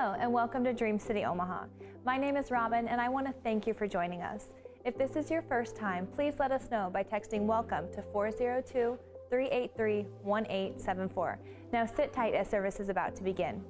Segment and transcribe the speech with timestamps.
[0.00, 1.64] Hello, and welcome to Dream City Omaha.
[2.06, 4.46] My name is Robin, and I want to thank you for joining us.
[4.86, 8.98] If this is your first time, please let us know by texting welcome to 402
[9.28, 11.38] 383 1874.
[11.74, 13.62] Now sit tight as service is about to begin.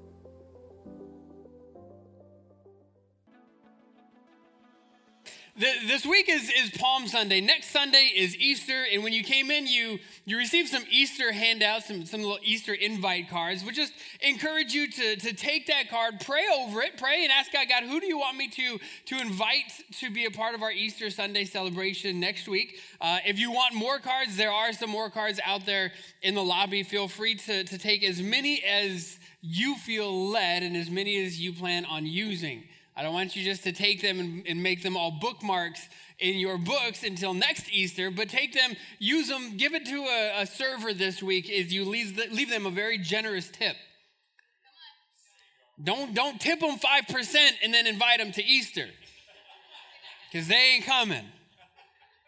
[5.57, 7.41] This week is, is Palm Sunday.
[7.41, 8.85] Next Sunday is Easter.
[8.93, 12.73] And when you came in, you, you received some Easter handouts, some, some little Easter
[12.73, 13.65] invite cards.
[13.65, 17.53] We just encourage you to, to take that card, pray over it, pray and ask
[17.53, 20.63] God, God, who do you want me to, to invite to be a part of
[20.63, 22.79] our Easter Sunday celebration next week?
[23.01, 25.93] Uh, if you want more cards, there are some more cards out there
[26.23, 26.83] in the lobby.
[26.83, 31.41] Feel free to, to take as many as you feel led and as many as
[31.41, 32.65] you plan on using.
[33.01, 36.37] I don't want you just to take them and, and, make them all bookmarks in
[36.37, 40.47] your books until next Easter, but take them, use them, give it to a, a
[40.47, 43.75] server this week as you leave, the, leave them a very generous tip.
[45.83, 48.89] Don't, don't tip them 5% and then invite them to Easter
[50.31, 51.25] because they ain't coming.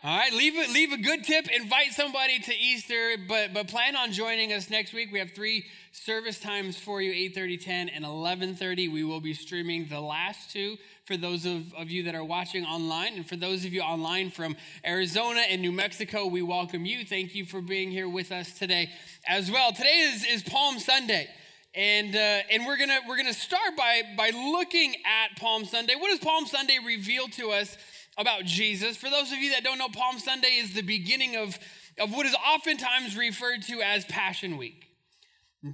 [0.02, 3.94] All right, leave a, leave a good tip, invite somebody to Easter, but, but plan
[3.94, 5.10] on joining us next week.
[5.12, 5.66] We have three
[6.04, 10.76] service times for you 8.30 10 and 11.30 we will be streaming the last two
[11.04, 13.14] for those of, of you that are watching online.
[13.14, 17.04] And for those of you online from arizona and new mexico we welcome you.
[17.04, 18.90] Thank you for being here with us today
[19.28, 19.70] as well.
[19.70, 21.28] Today is, is palm sunday.
[21.72, 25.94] And uh, and we're gonna we're gonna start by by looking at palm sunday.
[25.94, 27.76] What does palm sunday reveal to us
[28.18, 28.96] about jesus?
[28.96, 31.56] For those of you that don't know palm sunday is the beginning of
[32.00, 34.91] of what is oftentimes referred to as passion week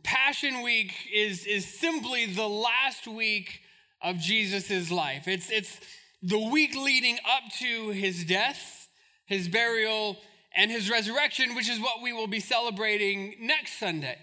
[0.03, 3.61] Passion Week is, is simply the last week
[4.03, 5.27] of Jesus' life.
[5.27, 5.81] It's, it's
[6.23, 8.87] the week leading up to his death,
[9.25, 10.19] his burial,
[10.55, 14.19] and his resurrection, which is what we will be celebrating next Sunday.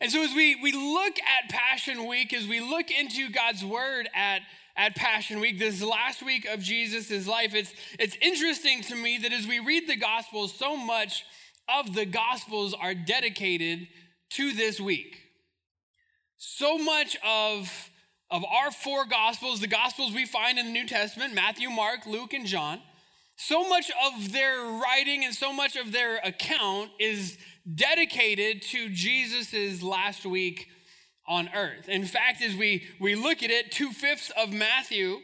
[0.00, 4.08] And so, as we, we look at Passion Week, as we look into God's Word
[4.14, 4.40] at,
[4.78, 9.32] at Passion Week, this last week of Jesus' life, it's, it's interesting to me that
[9.32, 11.24] as we read the Gospels, so much
[11.68, 13.88] of the Gospels are dedicated
[14.36, 15.18] to this week.
[16.36, 17.90] So much of,
[18.30, 22.32] of our four gospels, the gospels we find in the New Testament Matthew, Mark, Luke,
[22.32, 22.80] and John
[23.36, 27.38] so much of their writing and so much of their account is
[27.74, 30.68] dedicated to Jesus' last week
[31.26, 31.88] on earth.
[31.88, 35.18] In fact, as we, we look at it, two fifths of Matthew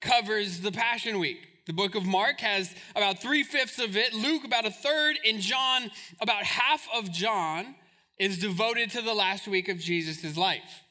[0.00, 1.38] covers the Passion Week.
[1.66, 5.40] The book of Mark has about three fifths of it, Luke about a third, and
[5.40, 7.76] John about half of John
[8.22, 10.84] is devoted to the last week of Jesus' life.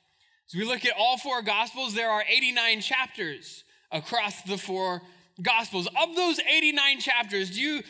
[0.49, 5.01] As we look at all four gospels, there are 89 chapters across the four
[5.41, 5.87] gospels.
[5.87, 7.83] Of those 89 chapters, do you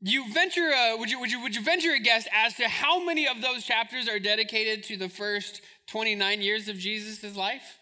[0.00, 3.04] you venture a, would you would you would you venture a guess as to how
[3.04, 7.78] many of those chapters are dedicated to the first 29 years of Jesus' life?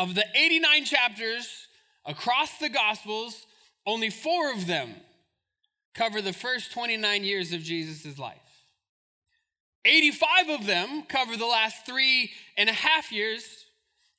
[0.00, 1.68] Of the 89 chapters
[2.04, 3.46] across the gospels,
[3.86, 4.96] only 4 of them
[5.94, 8.47] cover the first 29 years of Jesus' life.
[9.88, 13.64] 85 of them cover the last three and a half years.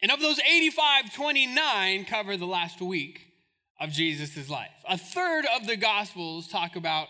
[0.02, 3.28] And of those 85, 29 cover the last week
[3.80, 4.72] of Jesus' life.
[4.88, 7.08] A third of the Gospels talk about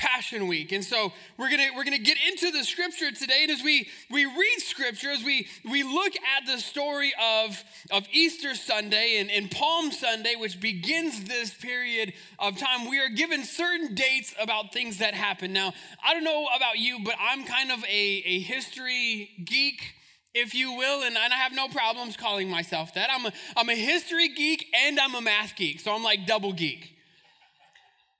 [0.00, 0.72] Passion Week.
[0.72, 3.40] And so we're gonna we're gonna get into the scripture today.
[3.42, 8.06] And as we we read scripture, as we we look at the story of, of
[8.10, 13.44] Easter Sunday and, and Palm Sunday, which begins this period of time, we are given
[13.44, 15.52] certain dates about things that happen.
[15.52, 19.82] Now, I don't know about you, but I'm kind of a, a history geek
[20.32, 23.10] if you will, and, and I have no problems calling myself that.
[23.12, 26.52] I'm a, I'm a history geek and I'm a math geek, so I'm like double
[26.52, 26.96] geek.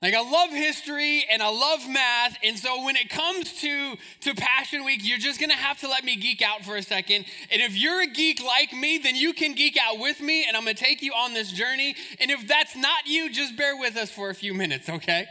[0.03, 2.39] Like I love history and I love math.
[2.43, 6.05] And so when it comes to, to Passion Week, you're just gonna have to let
[6.05, 7.27] me geek out for a second.
[7.53, 10.57] And if you're a geek like me, then you can geek out with me and
[10.57, 11.95] I'm gonna take you on this journey.
[12.19, 15.27] And if that's not you, just bear with us for a few minutes, okay?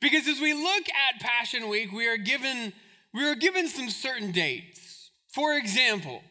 [0.00, 2.72] Because as we look at Passion Week, we are given,
[3.12, 5.10] we are given some certain dates.
[5.28, 6.22] For example,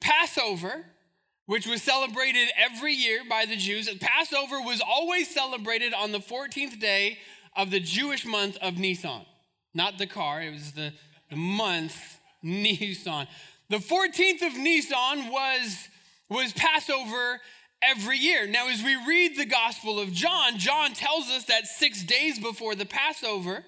[0.00, 0.86] Passover
[1.50, 3.92] which was celebrated every year by the Jews.
[4.00, 7.18] Passover was always celebrated on the 14th day
[7.56, 9.22] of the Jewish month of Nisan.
[9.74, 10.92] Not the car, it was the,
[11.28, 13.26] the month Nisan.
[13.68, 15.88] The 14th of Nisan was,
[16.28, 17.40] was Passover
[17.82, 18.46] every year.
[18.46, 22.76] Now, as we read the Gospel of John, John tells us that six days before
[22.76, 23.64] the Passover,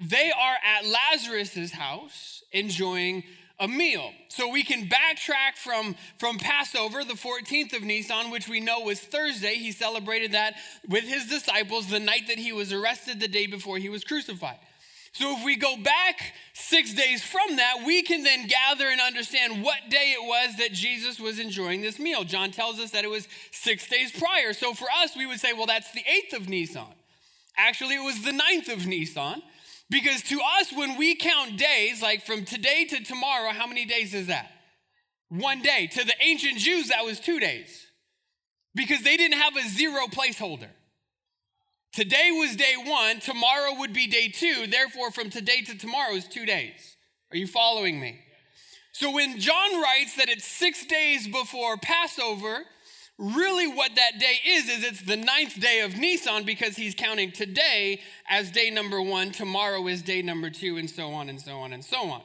[0.00, 3.24] they are at Lazarus's house enjoying
[3.62, 4.10] a meal.
[4.28, 8.98] So we can backtrack from, from Passover, the 14th of Nisan, which we know was
[8.98, 9.54] Thursday.
[9.54, 10.56] He celebrated that
[10.88, 14.58] with his disciples the night that he was arrested, the day before he was crucified.
[15.12, 19.62] So if we go back six days from that, we can then gather and understand
[19.62, 22.24] what day it was that Jesus was enjoying this meal.
[22.24, 24.54] John tells us that it was six days prior.
[24.54, 26.86] So for us, we would say, well, that's the 8th of Nisan.
[27.56, 29.42] Actually, it was the 9th of Nisan.
[29.92, 34.14] Because to us, when we count days, like from today to tomorrow, how many days
[34.14, 34.50] is that?
[35.28, 35.86] One day.
[35.92, 37.86] To the ancient Jews, that was two days.
[38.74, 40.70] Because they didn't have a zero placeholder.
[41.92, 44.66] Today was day one, tomorrow would be day two.
[44.66, 46.96] Therefore, from today to tomorrow is two days.
[47.30, 48.18] Are you following me?
[48.92, 52.64] So when John writes that it's six days before Passover,
[53.22, 57.30] really what that day is, is it's the ninth day of Nisan because he's counting
[57.30, 61.58] today as day number one, tomorrow is day number two, and so on and so
[61.58, 62.22] on and so on.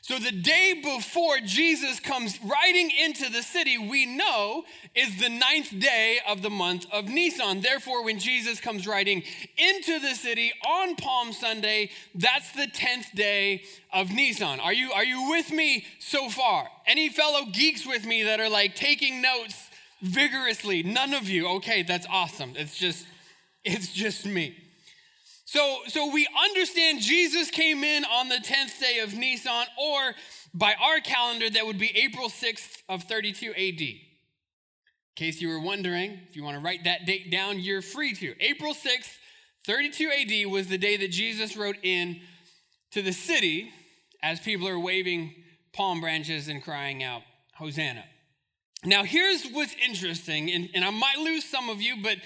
[0.00, 4.64] So the day before Jesus comes riding into the city, we know
[4.96, 7.60] is the ninth day of the month of Nisan.
[7.60, 9.22] Therefore, when Jesus comes riding
[9.56, 13.62] into the city on Palm Sunday, that's the 10th day
[13.92, 14.58] of Nisan.
[14.58, 16.66] Are you, are you with me so far?
[16.84, 19.68] Any fellow geeks with me that are like taking notes
[20.02, 20.82] vigorously?
[20.82, 21.48] None of you.
[21.56, 22.52] Okay, that's awesome.
[22.56, 23.06] It's just,
[23.64, 24.56] it's just me.
[25.44, 30.14] So, so we understand Jesus came in on the 10th day of Nisan, or
[30.54, 33.80] by our calendar, that would be April 6th of 32 AD.
[33.80, 33.98] In
[35.14, 38.34] case you were wondering, if you want to write that date down, you're free to.
[38.40, 39.16] April 6th,
[39.66, 42.20] 32 AD was the day that Jesus rode in
[42.92, 43.70] to the city
[44.22, 45.34] as people are waving
[45.72, 47.22] palm branches and crying out,
[47.54, 48.04] Hosanna.
[48.84, 52.18] Now, here's what's interesting, and, and I might lose some of you, but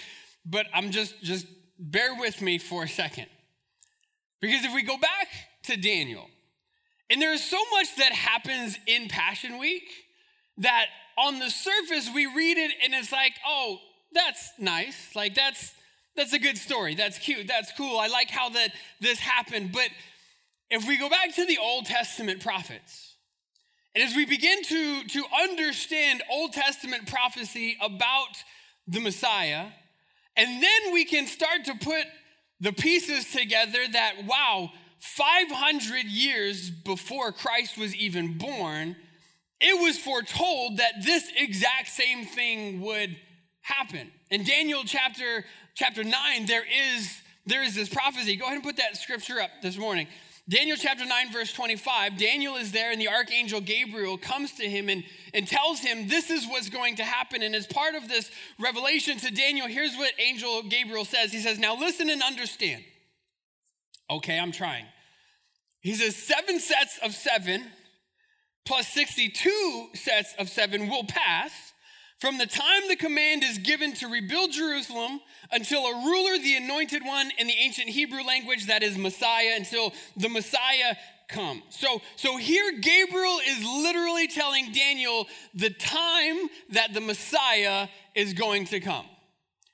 [0.45, 1.47] but I'm just just
[1.79, 3.27] bear with me for a second.
[4.41, 5.29] Because if we go back
[5.65, 6.29] to Daniel,
[7.11, 9.89] and there is so much that happens in Passion Week
[10.59, 10.87] that
[11.19, 13.79] on the surface we read it and it's like, oh,
[14.13, 15.15] that's nice.
[15.15, 15.73] Like that's
[16.17, 16.95] that's a good story.
[16.95, 17.47] That's cute.
[17.47, 17.99] That's cool.
[17.99, 19.73] I like how that this happened.
[19.73, 19.91] But
[20.71, 23.06] if we go back to the Old Testament prophets,
[23.97, 28.37] and as we begin to, to understand Old Testament prophecy about
[28.87, 29.69] the Messiah,
[30.37, 32.05] and then we can start to put
[32.61, 38.97] the pieces together that, wow, 500 years before Christ was even born,
[39.63, 43.17] it was foretold that this exact same thing would
[43.63, 44.13] happen.
[44.31, 48.37] In Daniel chapter chapter 9 there is there is this prophecy.
[48.37, 50.09] Go ahead and put that scripture up this morning.
[50.49, 54.89] Daniel chapter 9, verse 25, Daniel is there, and the archangel Gabriel comes to him
[54.89, 55.03] and,
[55.35, 57.43] and tells him this is what's going to happen.
[57.43, 61.59] And as part of this revelation to Daniel, here's what angel Gabriel says He says,
[61.59, 62.85] Now listen and understand.
[64.09, 64.87] Okay, I'm trying.
[65.81, 67.65] He says, Seven sets of seven
[68.65, 71.66] plus 62 sets of seven will pass
[72.19, 75.21] from the time the command is given to rebuild Jerusalem
[75.53, 79.93] until a ruler, the anointed one in the ancient Hebrew language, that is Messiah, until
[80.17, 80.97] the Messiah
[81.29, 81.63] come.
[81.71, 88.65] So, so here Gabriel is literally telling Daniel the time that the Messiah is going
[88.67, 89.07] to come.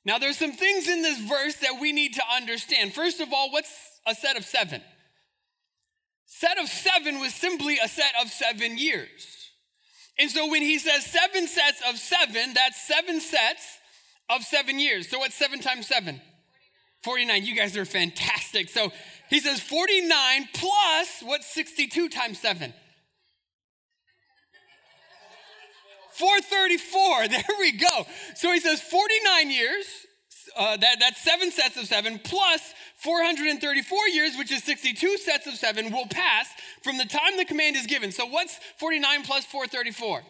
[0.05, 2.93] Now, there's some things in this verse that we need to understand.
[2.93, 3.73] First of all, what's
[4.06, 4.83] a set of seven?
[6.27, 9.42] Set of seven was simply a set of seven years.
[10.23, 13.79] And so when he says seven sets of seven, that's seven sets
[14.31, 15.09] of seven years.
[15.09, 16.21] So what's seven times seven?
[17.03, 17.45] 49.
[17.45, 18.69] You guys are fantastic.
[18.69, 18.93] So
[19.29, 22.73] he says 49 plus what's 62 times seven?
[26.13, 27.27] 434.
[27.29, 28.06] There we go.
[28.37, 29.87] So he says 49 years.
[30.56, 35.55] Uh, that, that's seven sets of seven plus 434 years, which is 62 sets of
[35.55, 36.49] seven, will pass
[36.82, 38.13] from the time the command is given.
[38.13, 40.23] So what's 49 plus 434?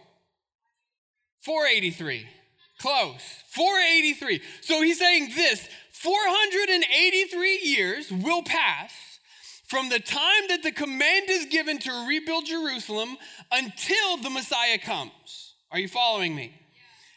[1.41, 2.27] 483.
[2.81, 3.21] Close.
[3.49, 4.41] 483.
[4.61, 8.93] So he's saying this 483 years will pass
[9.67, 13.17] from the time that the command is given to rebuild Jerusalem
[13.51, 15.55] until the Messiah comes.
[15.71, 16.62] Are you following me?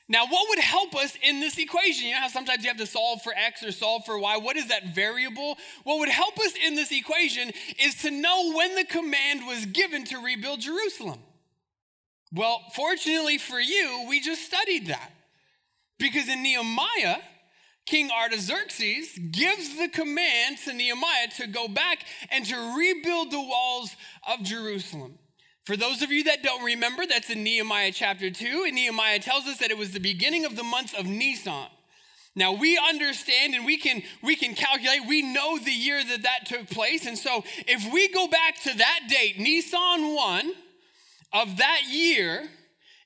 [0.08, 2.08] Now, what would help us in this equation?
[2.08, 4.38] You know how sometimes you have to solve for X or solve for Y?
[4.38, 5.58] What is that variable?
[5.84, 7.52] What would help us in this equation
[7.84, 11.20] is to know when the command was given to rebuild Jerusalem.
[12.32, 15.12] Well, fortunately for you, we just studied that.
[15.98, 17.22] Because in Nehemiah,
[17.86, 23.96] King Artaxerxes gives the command to Nehemiah to go back and to rebuild the walls
[24.28, 25.18] of Jerusalem.
[25.66, 29.48] For those of you that don't remember, that's in Nehemiah chapter 2, and Nehemiah tells
[29.48, 31.66] us that it was the beginning of the month of Nisan.
[32.36, 35.08] Now we understand and we can we can calculate.
[35.08, 38.78] We know the year that that took place, and so if we go back to
[38.78, 40.54] that date, Nisan one
[41.34, 42.48] of that year,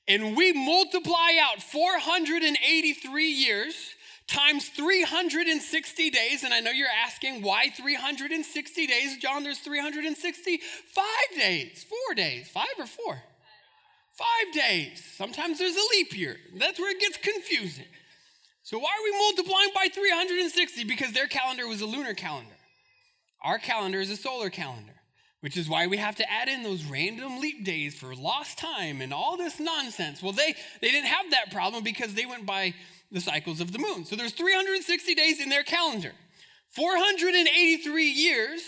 [0.06, 3.74] and we multiply out 483 years
[4.30, 6.44] times 360 days.
[6.44, 9.16] And I know you're asking, why 360 days?
[9.18, 11.04] John, there's 365
[11.36, 13.22] days, four days, five or four?
[14.14, 15.02] Five days.
[15.16, 16.36] Sometimes there's a leap year.
[16.56, 17.86] That's where it gets confusing.
[18.62, 20.84] So, why are we multiplying by 360?
[20.84, 22.54] Because their calendar was a lunar calendar.
[23.42, 24.92] Our calendar is a solar calendar,
[25.40, 29.00] which is why we have to add in those random leap days for lost time
[29.00, 30.22] and all this nonsense.
[30.22, 32.74] Well, they, they didn't have that problem because they went by
[33.12, 34.04] the cycles of the moon.
[34.04, 36.12] So there's 360 days in their calendar.
[36.70, 38.62] 483 years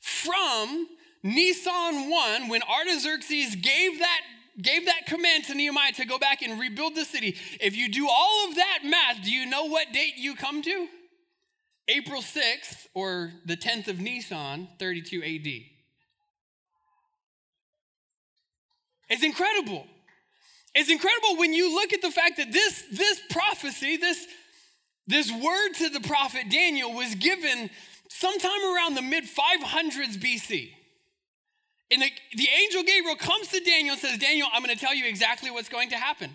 [0.00, 0.86] from
[1.22, 4.20] Nisan 1 when Artaxerxes gave that
[4.60, 7.36] gave that command to Nehemiah to go back and rebuild the city.
[7.58, 10.88] If you do all of that math, do you know what date you come to?
[11.88, 15.62] April 6th or the 10th of Nisan, 32 AD.
[19.08, 19.86] It's incredible.
[20.74, 24.26] It's incredible when you look at the fact that this, this prophecy, this,
[25.06, 27.70] this word to the prophet Daniel was given
[28.08, 30.72] sometime around the mid 500s BC.
[31.90, 34.94] And the, the angel Gabriel comes to Daniel and says, Daniel, I'm going to tell
[34.94, 36.34] you exactly what's going to happen.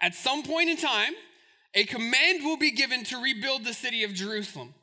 [0.00, 1.14] At some point in time,
[1.74, 4.74] a command will be given to rebuild the city of Jerusalem.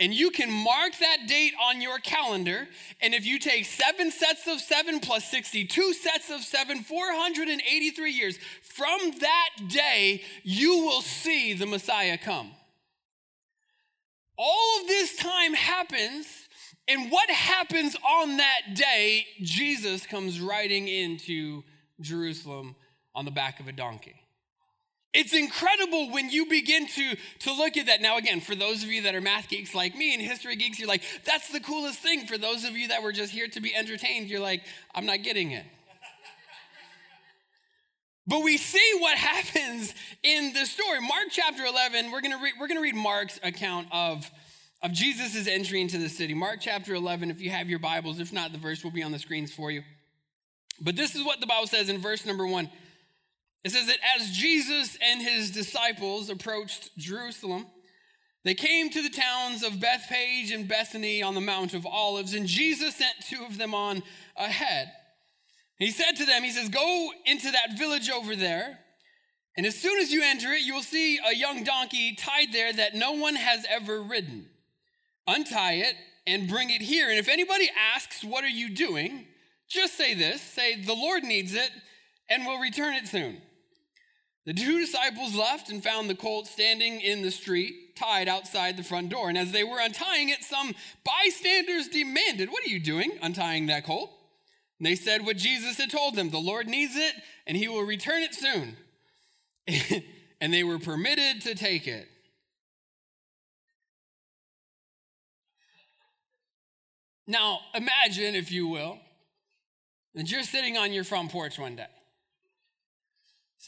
[0.00, 2.68] And you can mark that date on your calendar.
[3.00, 8.38] And if you take seven sets of seven plus 62 sets of seven, 483 years,
[8.62, 12.52] from that day, you will see the Messiah come.
[14.36, 16.26] All of this time happens.
[16.86, 19.26] And what happens on that day?
[19.42, 21.62] Jesus comes riding into
[22.00, 22.76] Jerusalem
[23.14, 24.17] on the back of a donkey.
[25.14, 28.02] It's incredible when you begin to, to look at that.
[28.02, 30.78] Now, again, for those of you that are math geeks like me and history geeks,
[30.78, 32.26] you're like, that's the coolest thing.
[32.26, 34.62] For those of you that were just here to be entertained, you're like,
[34.94, 35.64] I'm not getting it.
[38.26, 41.00] but we see what happens in the story.
[41.00, 44.30] Mark chapter 11, we're gonna read, we're gonna read Mark's account of,
[44.82, 46.34] of Jesus' entry into the city.
[46.34, 49.12] Mark chapter 11, if you have your Bibles, if not, the verse will be on
[49.12, 49.82] the screens for you.
[50.82, 52.68] But this is what the Bible says in verse number one.
[53.64, 57.66] It says that as Jesus and his disciples approached Jerusalem,
[58.44, 62.46] they came to the towns of Bethphage and Bethany on the Mount of Olives, and
[62.46, 64.02] Jesus sent two of them on
[64.36, 64.90] ahead.
[65.78, 68.78] He said to them, He says, Go into that village over there,
[69.56, 72.72] and as soon as you enter it, you will see a young donkey tied there
[72.72, 74.46] that no one has ever ridden.
[75.26, 75.94] Untie it
[76.26, 77.10] and bring it here.
[77.10, 79.26] And if anybody asks, What are you doing?
[79.68, 81.70] just say this say, The Lord needs it,
[82.30, 83.42] and we'll return it soon.
[84.48, 88.82] The two disciples left and found the colt standing in the street, tied outside the
[88.82, 89.28] front door.
[89.28, 90.74] And as they were untying it, some
[91.04, 94.10] bystanders demanded, What are you doing untying that colt?
[94.78, 97.12] And they said what Jesus had told them The Lord needs it,
[97.46, 98.78] and he will return it soon.
[100.40, 102.08] and they were permitted to take it.
[107.26, 108.98] Now, imagine, if you will,
[110.14, 111.88] that you're sitting on your front porch one day.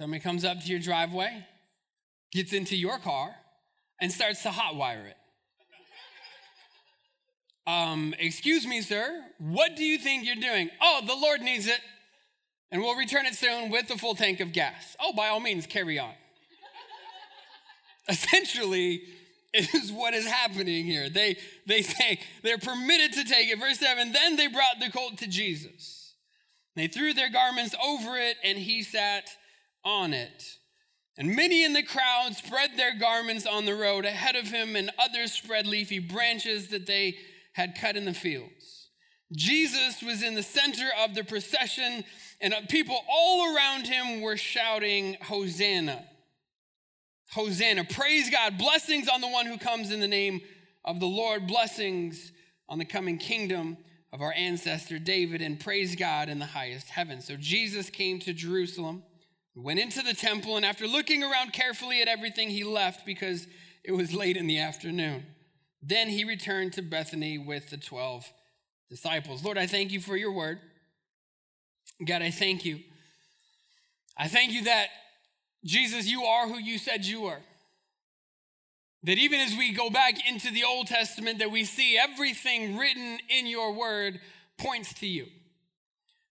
[0.00, 1.45] Somebody comes up to your driveway,
[2.33, 3.35] gets into your car,
[4.00, 5.16] and starts to hotwire it.
[7.66, 10.71] Um, excuse me, sir, what do you think you're doing?
[10.80, 11.80] Oh, the Lord needs it,
[12.71, 14.97] and we'll return it soon with a full tank of gas.
[14.99, 16.14] Oh, by all means, carry on.
[18.09, 19.02] Essentially,
[19.52, 21.11] is what is happening here.
[21.11, 23.59] They, they say they're permitted to take it.
[23.59, 26.14] Verse 7 Then they brought the colt to Jesus.
[26.75, 29.37] They threw their garments over it, and he sat
[29.85, 30.59] on it.
[31.19, 34.91] And many in the crowd spread their garments on the road ahead of him, and
[34.99, 37.17] others spread leafy branches that they
[37.53, 38.89] had cut in the fields.
[39.37, 42.05] Jesus was in the center of the procession,
[42.41, 46.05] and people all around him were shouting, Hosanna!
[47.33, 47.85] Hosanna!
[47.85, 48.57] Praise God!
[48.57, 50.41] Blessings on the one who comes in the name
[50.85, 52.33] of the Lord, blessings
[52.69, 53.77] on the coming kingdom
[54.13, 57.21] of our ancestor David, and praise God in the highest heaven.
[57.21, 59.03] So Jesus came to Jerusalem
[59.54, 63.47] went into the temple, and after looking around carefully at everything, he left because
[63.85, 65.26] it was late in the afternoon.
[65.83, 68.30] Then he returned to Bethany with the 12
[68.88, 69.45] disciples.
[69.45, 70.61] Lord, I thank you for your word.
[72.04, 72.80] God, I thank you.
[74.16, 74.88] I thank you that,
[75.64, 77.40] Jesus, you are who you said you were.
[79.02, 83.19] That even as we go back into the Old Testament, that we see everything written
[83.30, 84.21] in your word
[84.59, 85.26] points to you.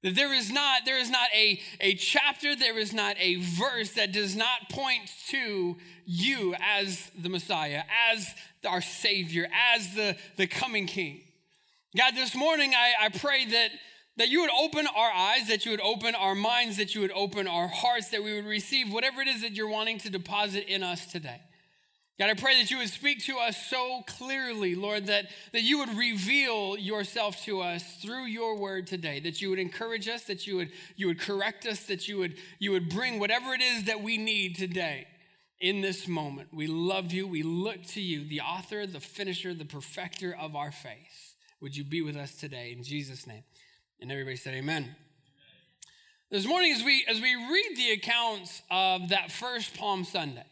[0.02, 3.94] That there is not, there is not a, a chapter, there is not a verse
[3.94, 5.76] that does not point to
[6.06, 8.34] you as the Messiah, as
[8.66, 11.22] our Savior, as the, the coming King.
[11.98, 13.72] God, this morning I, I pray that,
[14.16, 17.12] that you would open our eyes, that you would open our minds, that you would
[17.12, 20.66] open our hearts, that we would receive whatever it is that you're wanting to deposit
[20.68, 21.42] in us today.
[22.20, 25.80] God, I pray that you would speak to us so clearly, Lord, that, that you
[25.80, 30.46] would reveal yourself to us through your word today, that you would encourage us, that
[30.46, 33.86] you would, you would correct us, that you would, you would bring whatever it is
[33.86, 35.08] that we need today
[35.62, 36.50] in this moment.
[36.52, 37.26] We love you.
[37.26, 41.36] We look to you, the author, the finisher, the perfecter of our faith.
[41.62, 43.44] Would you be with us today in Jesus' name?
[44.02, 44.94] And everybody said, Amen.
[46.32, 50.46] This morning, as we as we read the accounts of that first Palm Sunday,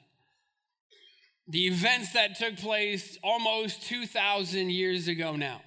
[1.47, 5.61] the events that took place almost 2,000 years ago now.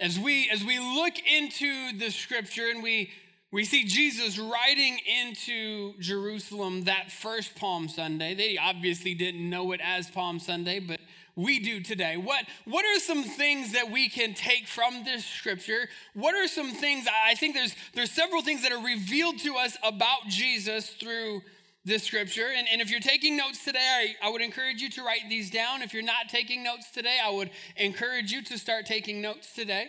[0.00, 3.10] As we, as we look into the scripture and we,
[3.52, 9.80] we see Jesus riding into Jerusalem that first Palm Sunday, they obviously didn't know it
[9.80, 10.98] as Palm Sunday, but
[11.36, 12.16] we do today.
[12.16, 15.88] What, what are some things that we can take from this scripture?
[16.14, 19.76] What are some things, I think there's, there's several things that are revealed to us
[19.84, 21.42] about Jesus through
[21.84, 22.48] this scripture.
[22.56, 25.50] And, and if you're taking notes today, I, I would encourage you to write these
[25.50, 25.82] down.
[25.82, 29.88] If you're not taking notes today, I would encourage you to start taking notes today.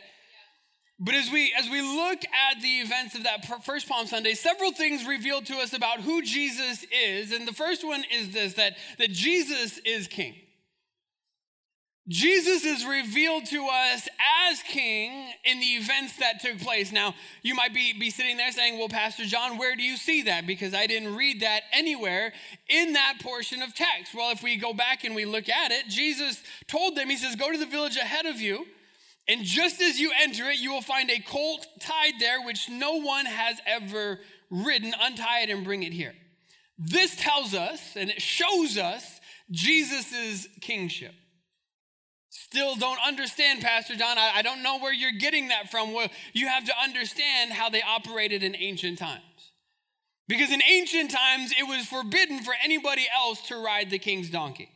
[0.98, 4.72] But as we as we look at the events of that first Palm Sunday, several
[4.72, 8.78] things revealed to us about who Jesus is, and the first one is this: that
[8.98, 10.36] that Jesus is King.
[12.08, 14.08] Jesus is revealed to us
[14.48, 16.92] as king in the events that took place.
[16.92, 20.22] Now, you might be, be sitting there saying, Well, Pastor John, where do you see
[20.24, 20.46] that?
[20.46, 22.32] Because I didn't read that anywhere
[22.70, 24.14] in that portion of text.
[24.14, 27.36] Well, if we go back and we look at it, Jesus told them, He says,
[27.36, 28.68] Go to the village ahead of you,
[29.28, 33.00] and just as you enter it, you will find a colt tied there, which no
[33.02, 34.20] one has ever
[34.52, 34.94] ridden.
[35.02, 36.14] Untie it and bring it here.
[36.78, 39.20] This tells us, and it shows us,
[39.50, 41.16] Jesus' kingship.
[42.46, 44.20] Still don't understand, Pastor John.
[44.20, 45.94] I, I don't know where you're getting that from.
[45.94, 49.24] Well, you have to understand how they operated in ancient times.
[50.28, 54.70] Because in ancient times, it was forbidden for anybody else to ride the king's donkey.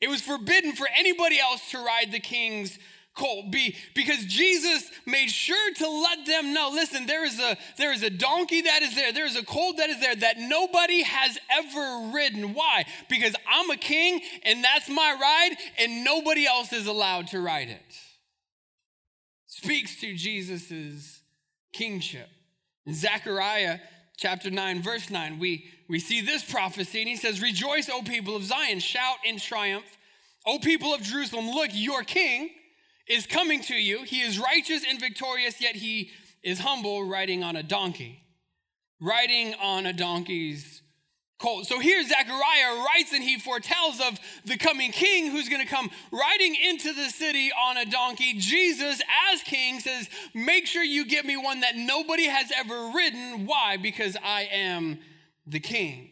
[0.00, 2.78] It was forbidden for anybody else to ride the king's
[3.16, 7.92] colt be because Jesus made sure to let them know listen there is a there
[7.92, 11.02] is a donkey that is there there is a colt that is there that nobody
[11.02, 12.54] has ever ridden.
[12.54, 12.84] Why?
[13.08, 17.70] Because I'm a king and that's my ride and nobody else is allowed to ride
[17.70, 17.98] it.
[19.46, 21.20] Speaks to Jesus's
[21.72, 22.28] kingship.
[22.84, 23.78] In Zechariah
[24.18, 28.36] chapter 9 verse 9 we we see this prophecy and he says rejoice o people
[28.36, 29.96] of Zion shout in triumph.
[30.44, 32.50] O people of Jerusalem look your king
[33.06, 34.02] is coming to you.
[34.02, 36.10] He is righteous and victorious, yet he
[36.42, 38.22] is humble, riding on a donkey.
[39.00, 40.82] Riding on a donkey's
[41.38, 41.66] colt.
[41.66, 45.90] So here Zechariah writes and he foretells of the coming king who's going to come
[46.10, 48.34] riding into the city on a donkey.
[48.38, 53.46] Jesus, as king, says, Make sure you get me one that nobody has ever ridden.
[53.46, 53.76] Why?
[53.76, 54.98] Because I am
[55.46, 56.10] the king.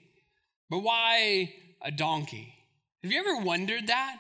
[0.69, 2.55] But why a donkey?
[3.03, 4.19] Have you ever wondered that?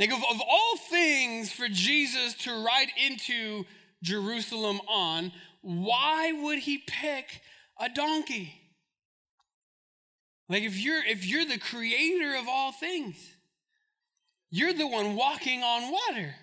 [0.00, 3.66] Like, of, of all things for Jesus to ride into
[4.02, 7.42] Jerusalem on, why would he pick
[7.78, 8.54] a donkey?
[10.48, 13.16] Like, if you're, if you're the creator of all things,
[14.50, 16.34] you're the one walking on water.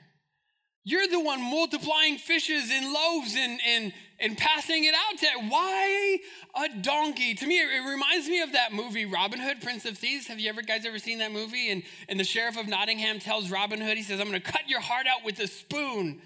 [0.88, 6.20] You're the one multiplying fishes and loaves and, and, and passing it out to why
[6.56, 7.34] a donkey?
[7.34, 10.28] To me it, reminds me of that movie robin hood prince of thieves.
[10.28, 11.72] Have you ever guys ever seen that movie?
[11.72, 14.70] And, and the sheriff of nottingham tells robin hood he says i'm going to cut
[14.70, 16.22] your heart out with a spoon.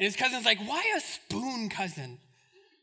[0.00, 2.18] And his cousin's like why a spoon cousin?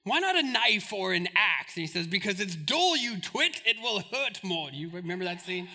[0.05, 1.75] Why not a knife or an axe?
[1.75, 3.61] And he says because it's dull you twit.
[3.65, 4.71] It will hurt more.
[4.71, 5.67] Do you remember that scene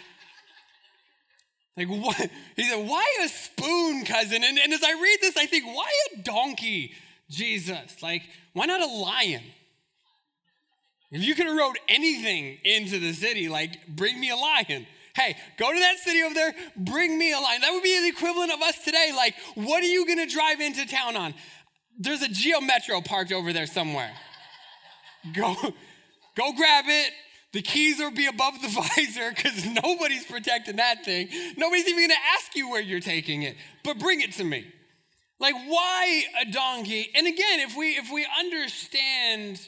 [1.77, 2.17] like what
[2.57, 5.91] he said why a spoon cousin and, and as i read this i think why
[6.13, 6.93] a donkey
[7.33, 8.03] Jesus.
[8.03, 9.43] Like, why not a lion?
[11.11, 14.87] If you could have rode anything into the city, like, bring me a lion.
[15.15, 17.61] Hey, go to that city over there, bring me a lion.
[17.61, 19.13] That would be the equivalent of us today.
[19.15, 21.35] Like, what are you gonna drive into town on?
[21.99, 24.11] There's a Geo Metro parked over there somewhere.
[25.35, 25.55] Go,
[26.37, 27.13] go grab it.
[27.53, 31.29] The keys will be above the visor because nobody's protecting that thing.
[31.57, 34.67] Nobody's even gonna ask you where you're taking it, but bring it to me.
[35.39, 37.11] Like, why a donkey?
[37.15, 39.61] And again, if we if we understand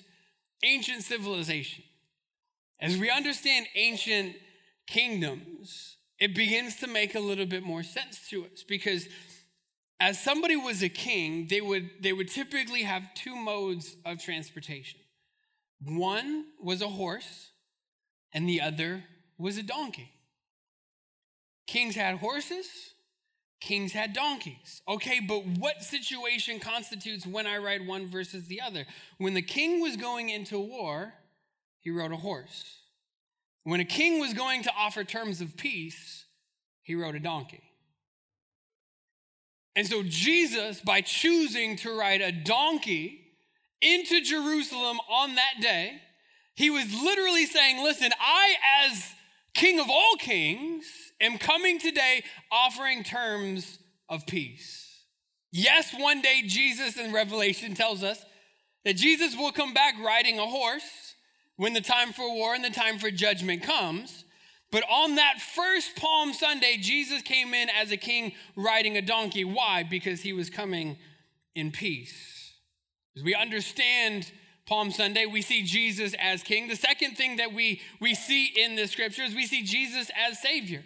[0.62, 1.84] ancient civilization,
[2.80, 4.36] as we understand ancient
[4.86, 9.08] kingdoms, it begins to make a little bit more sense to us because
[10.00, 15.00] as somebody was a king, they would they would typically have two modes of transportation.
[15.82, 17.50] One was a horse,
[18.34, 19.04] and the other
[19.38, 20.10] was a donkey.
[21.66, 22.66] Kings had horses,
[23.64, 24.82] Kings had donkeys.
[24.86, 28.84] Okay, but what situation constitutes when I ride one versus the other?
[29.16, 31.14] When the king was going into war,
[31.80, 32.80] he rode a horse.
[33.62, 36.26] When a king was going to offer terms of peace,
[36.82, 37.62] he rode a donkey.
[39.74, 43.22] And so, Jesus, by choosing to ride a donkey
[43.80, 46.02] into Jerusalem on that day,
[46.54, 49.12] he was literally saying, Listen, I, as
[49.54, 50.84] King of all kings,
[51.20, 55.04] am coming today offering terms of peace.
[55.52, 58.24] Yes, one day Jesus in Revelation tells us
[58.84, 61.14] that Jesus will come back riding a horse
[61.56, 64.24] when the time for war and the time for judgment comes.
[64.72, 69.44] But on that first Palm Sunday, Jesus came in as a king riding a donkey.
[69.44, 69.84] Why?
[69.84, 70.96] Because he was coming
[71.54, 72.54] in peace.
[73.16, 74.32] As we understand
[74.66, 76.68] Palm Sunday, we see Jesus as king.
[76.68, 80.82] The second thing that we, we see in the scriptures, we see Jesus as savior.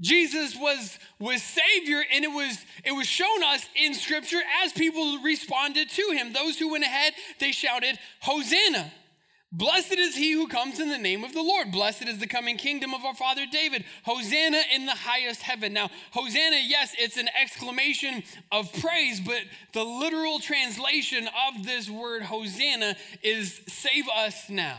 [0.00, 5.18] Jesus was, was savior and it was, it was shown us in scripture as people
[5.22, 6.32] responded to him.
[6.32, 8.92] Those who went ahead, they shouted, Hosanna.
[9.52, 11.70] Blessed is he who comes in the name of the Lord.
[11.70, 13.84] Blessed is the coming kingdom of our father David.
[14.04, 15.72] Hosanna in the highest heaven.
[15.72, 19.40] Now, Hosanna, yes, it's an exclamation of praise, but
[19.72, 24.78] the literal translation of this word Hosanna is save us now.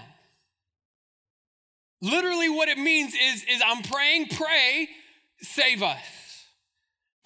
[2.02, 4.90] Literally, what it means is, is I'm praying, pray,
[5.42, 6.27] save us.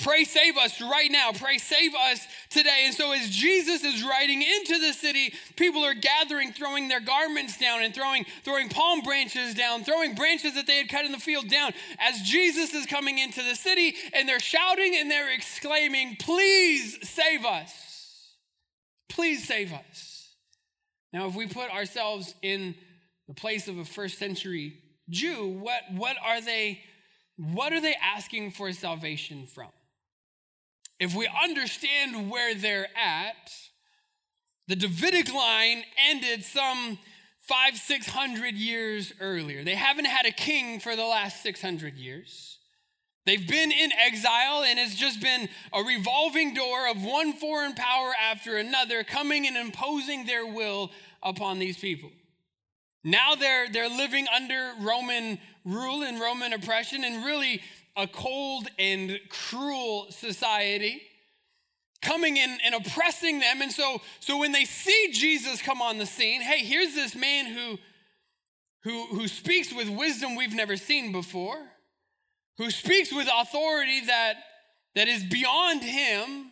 [0.04, 1.32] Pray, save us right now.
[1.32, 2.84] Pray, save us today.
[2.86, 7.58] And so, as Jesus is riding into the city, people are gathering, throwing their garments
[7.58, 11.20] down and throwing, throwing palm branches down, throwing branches that they had cut in the
[11.20, 11.74] field down.
[12.00, 17.46] As Jesus is coming into the city, and they're shouting and they're exclaiming, Please save
[17.46, 18.34] us.
[19.10, 20.34] Please save us.
[21.14, 22.76] Now, if we put ourselves in
[23.28, 24.78] the place of a first century
[25.10, 26.82] Jew, what, what are they?
[27.36, 29.68] What are they asking for salvation from?
[31.02, 33.52] If we understand where they're at,
[34.68, 37.00] the Davidic line ended some
[37.40, 39.64] five, six hundred years earlier.
[39.64, 42.60] They haven't had a king for the last 600 years.
[43.26, 48.12] They've been in exile, and it's just been a revolving door of one foreign power
[48.22, 50.92] after another coming and imposing their will
[51.24, 52.12] upon these people.
[53.04, 57.62] Now they're, they're living under Roman rule and Roman oppression, and really
[57.96, 61.02] a cold and cruel society
[62.02, 63.62] coming in and oppressing them.
[63.62, 67.46] And so, so when they see Jesus come on the scene, hey, here's this man
[67.46, 67.78] who,
[68.84, 71.60] who, who speaks with wisdom we've never seen before,
[72.58, 74.36] who speaks with authority that,
[74.96, 76.52] that is beyond him,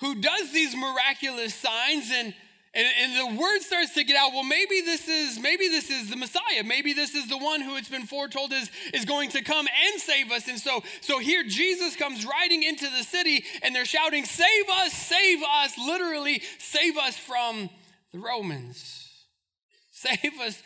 [0.00, 2.34] who does these miraculous signs and
[2.74, 6.08] and, and, the word starts to get out well maybe this is maybe this is
[6.08, 6.64] the messiah.
[6.64, 10.00] Maybe this is the one who it's been foretold is, is going to come and
[10.00, 10.48] save us.
[10.48, 14.92] And so so here jesus comes riding into the city and they're shouting save us
[14.92, 17.68] save us literally save us from
[18.12, 19.10] the romans.
[19.90, 20.62] Save us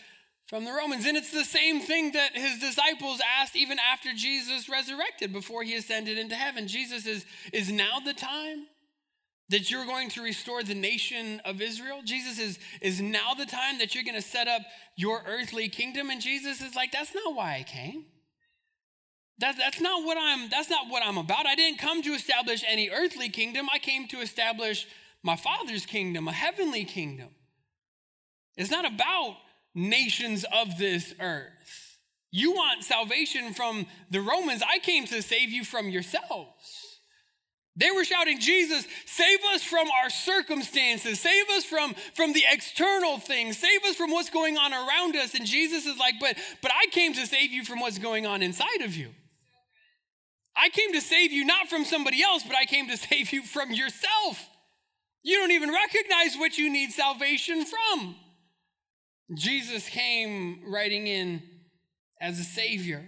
[0.47, 1.07] from the romans.
[1.07, 5.75] And it's the same thing that his disciples asked even after jesus resurrected before he
[5.75, 6.69] ascended into heaven.
[6.69, 8.66] Jesus is is now the time
[9.48, 12.00] that you're going to restore the nation of Israel.
[12.04, 14.62] Jesus is, is now the time that you're going to set up
[14.96, 16.11] your earthly kingdom.
[16.11, 18.06] And Jesus is like, that's not why I came.
[19.38, 21.44] That, that's not what I'm that's not what I'm about.
[21.44, 23.68] I didn't come to establish any earthly kingdom.
[23.70, 24.87] I came to establish
[25.22, 27.28] my father's kingdom, a heavenly kingdom.
[28.56, 29.37] It's not about
[29.74, 31.98] nations of this earth.
[32.30, 34.62] You want salvation from the Romans.
[34.66, 36.86] I came to save you from yourselves.
[37.76, 43.18] They were shouting, Jesus, save us from our circumstances, save us from, from the external
[43.18, 45.34] things, save us from what's going on around us.
[45.34, 48.42] And Jesus is like, but, but I came to save you from what's going on
[48.42, 49.10] inside of you.
[50.56, 53.42] I came to save you not from somebody else, but I came to save you
[53.42, 54.48] from yourself.
[55.22, 58.14] You don't even recognize what you need salvation from.
[59.34, 61.42] Jesus came writing in
[62.20, 63.04] as a savior.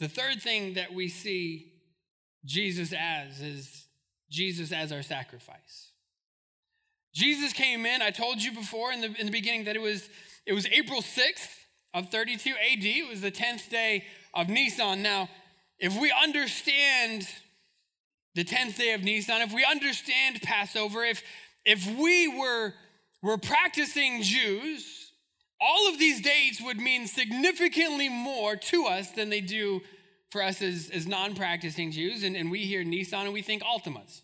[0.00, 1.75] The third thing that we see
[2.46, 3.86] Jesus as is
[4.30, 5.90] Jesus as our sacrifice.
[7.12, 10.08] Jesus came in, I told you before in the, in the beginning that it was,
[10.44, 11.48] it was April 6th
[11.94, 12.84] of 32 AD.
[12.84, 14.04] It was the 10th day
[14.34, 15.02] of Nisan.
[15.02, 15.28] Now,
[15.78, 17.26] if we understand
[18.34, 21.22] the 10th day of Nisan, if we understand Passover, if,
[21.64, 22.74] if we were,
[23.22, 25.12] were practicing Jews,
[25.58, 29.80] all of these dates would mean significantly more to us than they do
[30.30, 33.62] for us as, as non practicing Jews, and, and we hear Nisan and we think
[33.62, 34.22] Altimas.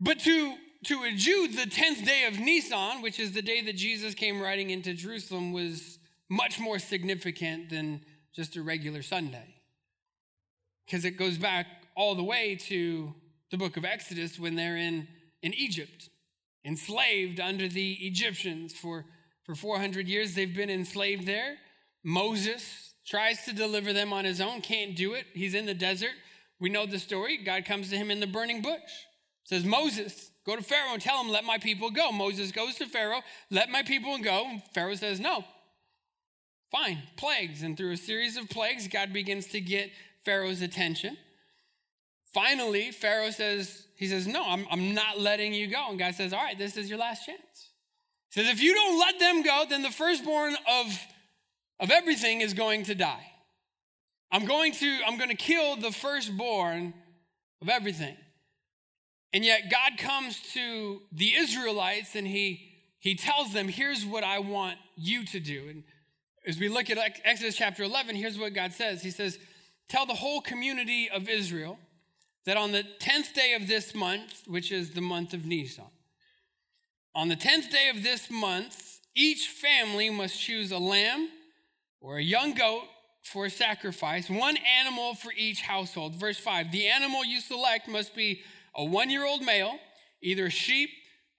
[0.00, 0.54] But to,
[0.86, 4.40] to a Jew, the 10th day of Nisan, which is the day that Jesus came
[4.40, 5.98] riding into Jerusalem, was
[6.28, 8.02] much more significant than
[8.34, 9.54] just a regular Sunday.
[10.84, 13.14] Because it goes back all the way to
[13.50, 15.08] the book of Exodus when they're in,
[15.42, 16.10] in Egypt,
[16.64, 19.06] enslaved under the Egyptians for,
[19.44, 20.34] for 400 years.
[20.34, 21.56] They've been enslaved there.
[22.04, 25.26] Moses tries to deliver them on his own, can't do it.
[25.32, 26.10] He's in the desert.
[26.58, 27.36] We know the story.
[27.38, 28.80] God comes to him in the burning bush.
[29.44, 32.10] Says, Moses, go to Pharaoh and tell him, let my people go.
[32.10, 34.58] Moses goes to Pharaoh, let my people go.
[34.74, 35.44] Pharaoh says, no.
[36.72, 37.62] Fine, plagues.
[37.62, 39.90] And through a series of plagues, God begins to get
[40.24, 41.16] Pharaoh's attention.
[42.34, 45.86] Finally, Pharaoh says, he says, no, I'm, I'm not letting you go.
[45.90, 47.70] And God says, all right, this is your last chance.
[48.30, 50.86] He says, if you don't let them go, then the firstborn of,
[51.78, 53.32] of everything is going to die.
[54.30, 56.94] I'm going to, I'm going to kill the firstborn
[57.62, 58.16] of everything.
[59.32, 64.38] And yet God comes to the Israelites and he, he tells them, here's what I
[64.38, 65.66] want you to do.
[65.68, 65.84] And
[66.46, 69.02] as we look at Exodus chapter 11, here's what God says.
[69.02, 69.38] He says,
[69.88, 71.78] tell the whole community of Israel
[72.46, 75.84] that on the 10th day of this month, which is the month of Nisan,
[77.14, 81.28] on the 10th day of this month, each family must choose a lamb
[82.00, 82.84] or a young goat
[83.22, 86.14] for a sacrifice, one animal for each household.
[86.14, 88.42] Verse 5 The animal you select must be
[88.74, 89.78] a one year old male,
[90.22, 90.90] either a sheep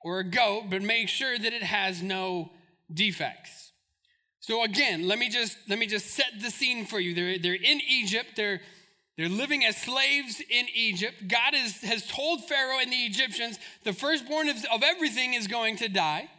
[0.01, 2.51] or a goat, but make sure that it has no
[2.93, 3.71] defects.
[4.39, 7.13] So again, let me just let me just set the scene for you.
[7.13, 8.31] They're, they're in Egypt.
[8.35, 8.61] They're
[9.17, 11.27] they're living as slaves in Egypt.
[11.27, 15.77] God is, has told Pharaoh and the Egyptians the firstborn of, of everything is going
[15.77, 16.29] to die.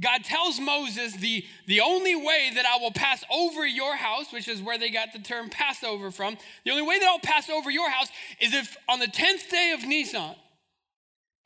[0.00, 4.46] God tells Moses, the, the only way that I will pass over your house, which
[4.46, 7.70] is where they got the term Passover from, the only way that I'll pass over
[7.70, 8.08] your house
[8.40, 10.34] is if on the 10th day of Nisan,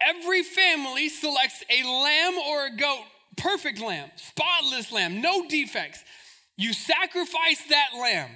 [0.00, 3.04] every family selects a lamb or a goat,
[3.36, 6.02] perfect lamb, spotless lamb, no defects.
[6.56, 8.30] You sacrifice that lamb.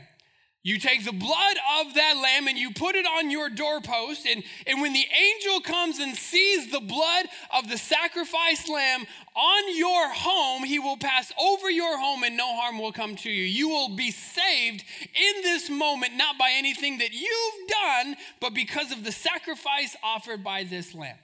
[0.64, 4.26] You take the blood of that lamb and you put it on your doorpost.
[4.26, 9.04] And, and when the angel comes and sees the blood of the sacrificed lamb
[9.36, 13.30] on your home, he will pass over your home and no harm will come to
[13.30, 13.44] you.
[13.44, 18.90] You will be saved in this moment, not by anything that you've done, but because
[18.90, 21.18] of the sacrifice offered by this lamb.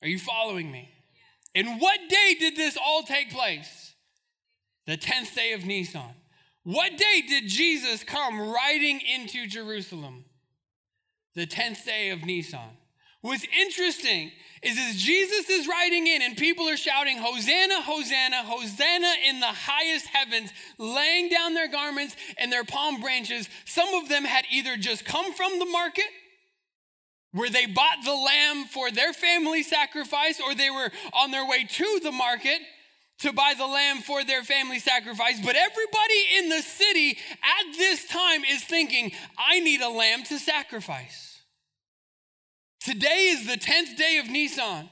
[0.00, 0.88] Are you following me?
[1.56, 3.94] And what day did this all take place?
[4.86, 6.14] The 10th day of Nisan.
[6.64, 10.24] What day did Jesus come riding into Jerusalem?
[11.34, 12.76] The 10th day of Nisan.
[13.22, 19.12] What's interesting is as Jesus is riding in and people are shouting, Hosanna, Hosanna, Hosanna
[19.26, 23.48] in the highest heavens, laying down their garments and their palm branches.
[23.64, 26.06] Some of them had either just come from the market
[27.32, 31.64] where they bought the lamb for their family sacrifice, or they were on their way
[31.64, 32.60] to the market
[33.20, 35.38] to buy the lamb for their family sacrifice.
[35.44, 40.38] But everybody in the city at this time is thinking, I need a lamb to
[40.38, 41.40] sacrifice.
[42.80, 44.88] Today is the 10th day of Nisan.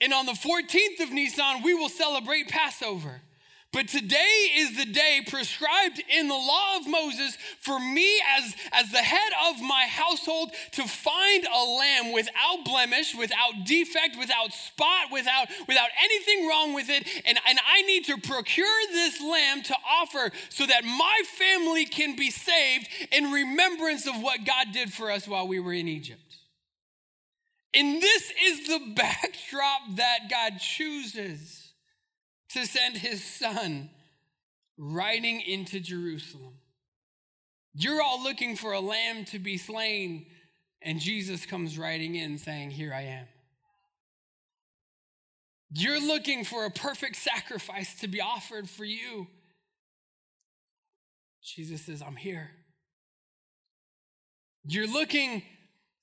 [0.00, 3.20] And on the 14th of Nisan, we will celebrate Passover.
[3.72, 8.90] But today is the day prescribed in the law of Moses for me as, as
[8.90, 15.12] the head of my household to find a lamb without blemish, without defect, without spot,
[15.12, 17.06] without, without anything wrong with it.
[17.24, 22.16] And, and I need to procure this lamb to offer so that my family can
[22.16, 26.38] be saved in remembrance of what God did for us while we were in Egypt.
[27.72, 31.59] And this is the backdrop that God chooses
[32.52, 33.90] to send his son
[34.76, 36.54] riding into Jerusalem.
[37.74, 40.26] You're all looking for a lamb to be slain,
[40.82, 43.26] and Jesus comes riding in saying, Here I am.
[45.72, 49.28] You're looking for a perfect sacrifice to be offered for you.
[51.42, 52.50] Jesus says, I'm here.
[54.64, 55.42] You're looking,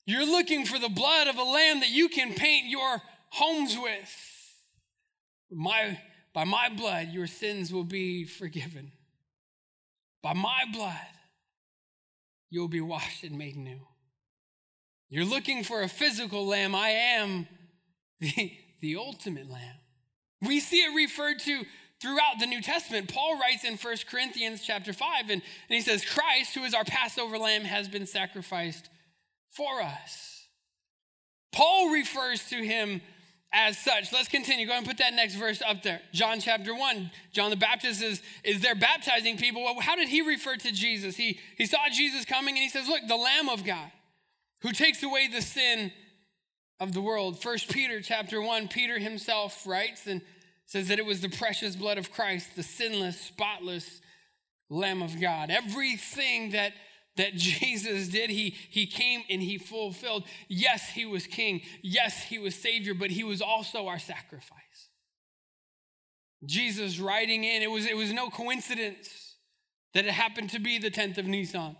[0.06, 4.54] you're looking for the blood of a lamb that you can paint your homes with.
[5.50, 5.98] My
[6.32, 8.92] by my blood, your sins will be forgiven.
[10.22, 10.94] By my blood,
[12.50, 13.80] you'll be washed and made new.
[15.08, 16.74] You're looking for a physical lamb.
[16.74, 17.46] I am
[18.20, 19.76] the, the ultimate lamb.
[20.42, 21.64] We see it referred to
[22.00, 23.12] throughout the New Testament.
[23.12, 26.84] Paul writes in 1 Corinthians chapter 5, and, and he says, Christ, who is our
[26.84, 28.88] Passover lamb, has been sacrificed
[29.50, 30.46] for us.
[31.52, 33.00] Paul refers to him
[33.52, 34.12] as such.
[34.12, 34.66] Let's continue.
[34.66, 36.00] Go and put that next verse up there.
[36.12, 37.10] John chapter 1.
[37.32, 39.64] John the Baptist is, is there baptizing people.
[39.64, 41.16] Well, how did he refer to Jesus?
[41.16, 43.90] He, he saw Jesus coming and he says, Look, the Lamb of God
[44.62, 45.92] who takes away the sin
[46.80, 47.40] of the world.
[47.40, 50.20] First Peter chapter 1, Peter himself writes and
[50.66, 54.00] says that it was the precious blood of Christ, the sinless, spotless
[54.68, 55.50] Lamb of God.
[55.50, 56.72] Everything that
[57.18, 58.30] that Jesus did.
[58.30, 60.24] He, he came and he fulfilled.
[60.48, 61.60] Yes, he was king.
[61.82, 64.88] Yes, he was savior, but he was also our sacrifice.
[66.44, 69.34] Jesus riding in, it was, it was no coincidence
[69.92, 71.76] that it happened to be the 10th of Nisan.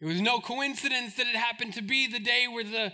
[0.00, 2.92] It was no coincidence that it happened to be the day where the,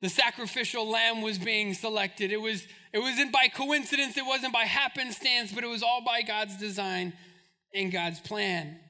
[0.00, 2.32] the sacrificial lamb was being selected.
[2.32, 6.22] It, was, it wasn't by coincidence, it wasn't by happenstance, but it was all by
[6.22, 7.12] God's design
[7.72, 8.80] and God's plan.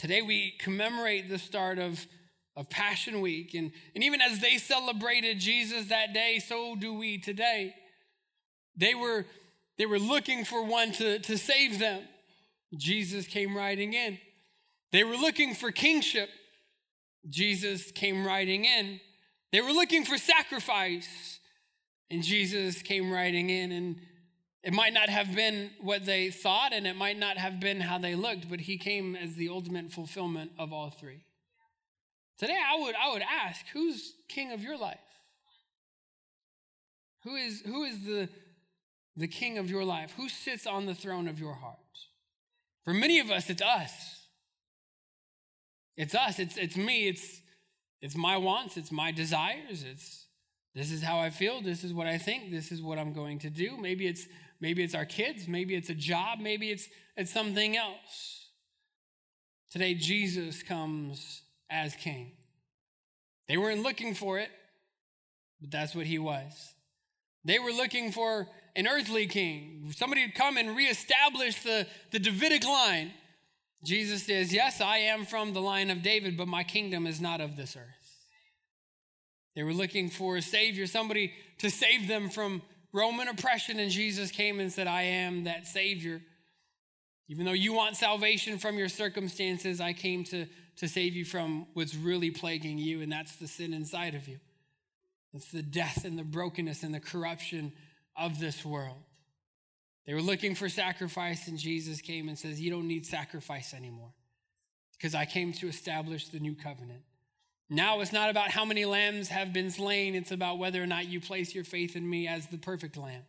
[0.00, 2.06] Today we commemorate the start of,
[2.56, 3.52] of Passion Week.
[3.52, 7.74] And, and even as they celebrated Jesus that day, so do we today.
[8.74, 9.26] They were,
[9.76, 12.04] they were looking for one to, to save them.
[12.74, 14.18] Jesus came riding in.
[14.90, 16.30] They were looking for kingship.
[17.28, 19.00] Jesus came riding in.
[19.52, 21.40] They were looking for sacrifice,
[22.08, 23.70] and Jesus came riding in.
[23.70, 24.00] And
[24.62, 27.98] it might not have been what they thought, and it might not have been how
[27.98, 31.24] they looked, but he came as the ultimate fulfillment of all three.
[32.38, 34.98] Today, I would, I would ask who's king of your life?
[37.24, 38.28] Who is, who is the,
[39.16, 40.12] the king of your life?
[40.16, 41.76] Who sits on the throne of your heart?
[42.84, 44.26] For many of us, it's us.
[45.96, 46.38] It's us.
[46.38, 47.08] It's, it's me.
[47.08, 47.42] It's,
[48.00, 48.78] it's my wants.
[48.78, 49.84] It's my desires.
[49.84, 50.26] It's
[50.74, 51.60] this is how I feel.
[51.60, 52.50] This is what I think.
[52.50, 53.76] This is what I'm going to do.
[53.76, 54.26] Maybe it's
[54.60, 55.48] maybe it's our kids.
[55.48, 56.38] Maybe it's a job.
[56.40, 58.48] Maybe it's it's something else.
[59.70, 62.32] Today, Jesus comes as King.
[63.48, 64.50] They weren't looking for it,
[65.60, 66.74] but that's what he was.
[67.44, 72.64] They were looking for an earthly king, somebody to come and reestablish the, the Davidic
[72.64, 73.12] line.
[73.84, 77.40] Jesus says, Yes, I am from the line of David, but my kingdom is not
[77.40, 77.84] of this earth.
[79.56, 84.30] They were looking for a savior, somebody to save them from Roman oppression, and Jesus
[84.30, 86.20] came and said, I am that savior.
[87.28, 91.66] Even though you want salvation from your circumstances, I came to, to save you from
[91.74, 94.40] what's really plaguing you, and that's the sin inside of you.
[95.32, 97.72] It's the death and the brokenness and the corruption
[98.16, 98.98] of this world.
[100.06, 104.12] They were looking for sacrifice, and Jesus came and says, You don't need sacrifice anymore
[105.00, 107.02] because I came to establish the new covenant.
[107.72, 111.06] Now it's not about how many lambs have been slain, it's about whether or not
[111.06, 113.22] you place your faith in me as the perfect lamb.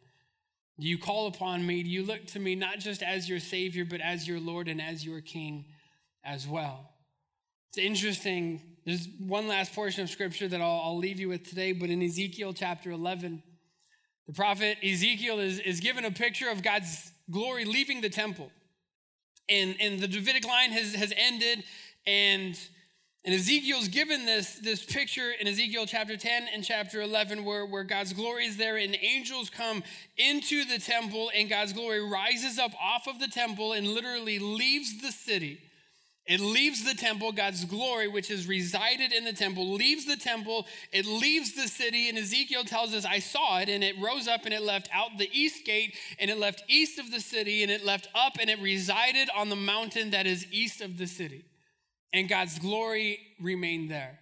[0.80, 1.84] Do you call upon me?
[1.84, 4.82] Do you look to me not just as your Savior, but as your Lord and
[4.82, 5.66] as your King
[6.24, 6.90] as well?
[7.70, 8.62] It's interesting.
[8.84, 12.02] There's one last portion of scripture that I'll, I'll leave you with today, but in
[12.02, 13.44] Ezekiel chapter 11,
[14.26, 18.52] the prophet Ezekiel is, is given a picture of God's glory leaving the temple.
[19.48, 21.64] And, and the Davidic line has, has ended,
[22.08, 22.58] and,
[23.24, 27.84] and Ezekiel's given this, this picture in Ezekiel chapter 10 and chapter 11 where, where
[27.84, 29.84] God's glory is there, and angels come
[30.18, 35.02] into the temple, and God's glory rises up off of the temple and literally leaves
[35.02, 35.60] the city
[36.28, 40.68] it leaves the temple, God's glory, which has resided in the temple, leaves the temple,
[40.92, 44.46] it leaves the city, and Ezekiel tells us, I saw it, and it rose up
[44.46, 47.72] and it left out the east gate, and it left east of the city, and
[47.72, 51.44] it left up, and it resided on the mountain that is east of the city.
[52.14, 54.20] And God's glory remained there.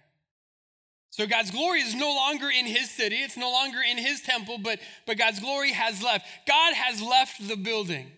[1.10, 4.58] So God's glory is no longer in his city, it's no longer in his temple,
[4.58, 6.24] but, but God's glory has left.
[6.46, 8.12] God has left the building,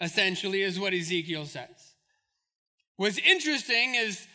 [0.00, 1.94] essentially, is what Ezekiel says.
[2.96, 4.26] What's interesting is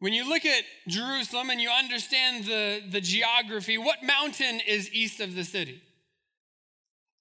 [0.00, 5.20] when you look at Jerusalem and you understand the, the geography, what mountain is east
[5.20, 5.82] of the city?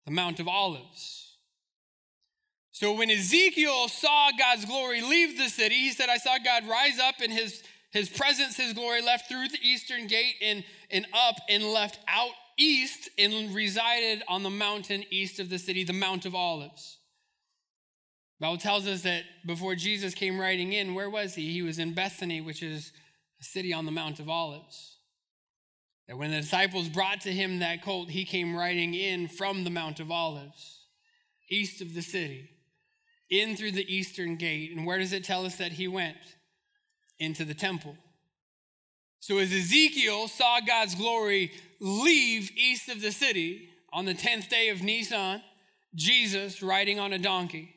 [0.05, 1.34] The Mount of Olives.
[2.75, 6.99] So when Ezekiel saw God's glory leave the city, he said, I saw God rise
[6.99, 10.61] up in his, his presence, his glory left through the eastern gate and,
[10.91, 15.85] and up and left out east and resided on the mountain east of the city,
[15.85, 16.97] the Mount of Olives.
[18.41, 21.53] Bible tells us that before Jesus came riding in, where was he?
[21.53, 22.91] He was in Bethany, which is
[23.39, 24.97] a city on the Mount of Olives.
[26.09, 29.69] That when the disciples brought to him that colt, he came riding in from the
[29.69, 30.81] Mount of Olives,
[31.49, 32.49] east of the city,
[33.29, 34.75] in through the eastern gate.
[34.75, 36.17] And where does it tell us that he went?
[37.19, 37.95] Into the temple.
[39.19, 44.69] So as Ezekiel saw God's glory leave east of the city on the 10th day
[44.69, 45.41] of Nisan,
[45.95, 47.73] Jesus riding on a donkey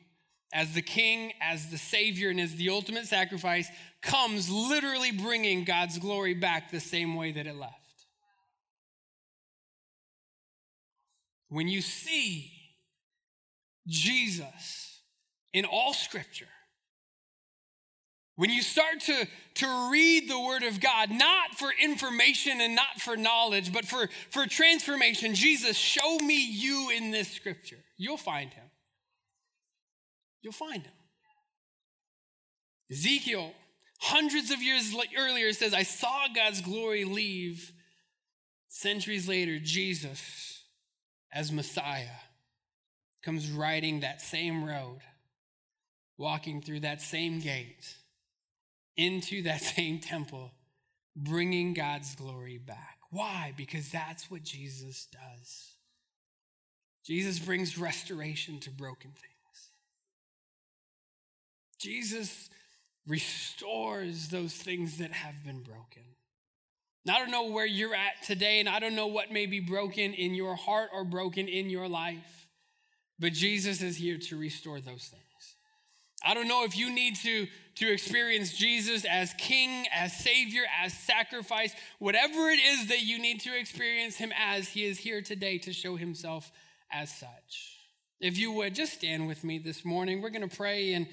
[0.51, 3.69] as the king, as the savior, and as the ultimate sacrifice,
[4.01, 7.75] comes literally bringing God's glory back the same way that it left.
[11.49, 12.51] When you see
[13.87, 14.88] Jesus
[15.53, 16.47] in all scripture,
[18.35, 23.01] when you start to, to read the Word of God, not for information and not
[23.01, 28.53] for knowledge, but for, for transformation, Jesus, show me you in this scripture, you'll find
[28.53, 28.63] him.
[30.41, 30.93] You'll find him.
[32.89, 33.51] Ezekiel,
[33.99, 37.73] hundreds of years earlier, says, I saw God's glory leave.
[38.69, 40.63] Centuries later, Jesus,
[41.33, 42.07] as Messiah,
[43.21, 44.99] comes riding that same road,
[46.19, 47.95] walking through that same gate
[48.97, 50.51] into that same temple,
[51.15, 52.99] bringing God's glory back.
[53.09, 53.53] Why?
[53.57, 55.73] Because that's what Jesus does.
[57.03, 59.69] Jesus brings restoration to broken things.
[61.79, 62.49] Jesus
[63.07, 66.03] restores those things that have been broken.
[67.09, 70.13] I don't know where you're at today, and I don't know what may be broken
[70.13, 72.47] in your heart or broken in your life,
[73.17, 75.28] but Jesus is here to restore those things.
[76.25, 80.93] I don't know if you need to, to experience Jesus as King, as Savior, as
[80.93, 85.57] sacrifice, whatever it is that you need to experience Him as, He is here today
[85.59, 86.51] to show Himself
[86.91, 87.77] as such.
[88.19, 90.21] If you would, just stand with me this morning.
[90.21, 91.07] We're going to pray and,